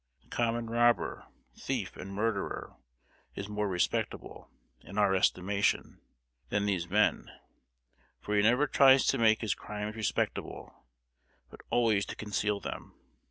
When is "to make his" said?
9.05-9.53